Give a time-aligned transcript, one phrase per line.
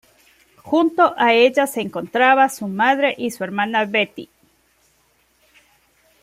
[0.63, 4.27] Junto a ella se encontraban su madre y su hermana Betty.